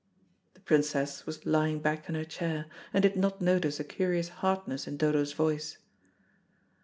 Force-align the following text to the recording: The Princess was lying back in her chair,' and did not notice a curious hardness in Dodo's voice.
The 0.55 0.59
Princess 0.61 1.27
was 1.27 1.45
lying 1.45 1.79
back 1.79 2.09
in 2.09 2.15
her 2.15 2.25
chair,' 2.25 2.65
and 2.91 3.03
did 3.03 3.15
not 3.15 3.39
notice 3.39 3.79
a 3.79 3.83
curious 3.83 4.29
hardness 4.29 4.87
in 4.87 4.97
Dodo's 4.97 5.33
voice. 5.33 5.77